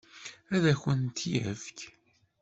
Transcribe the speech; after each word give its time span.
Ad 0.55 0.63
akent-t-yefk? 0.71 1.79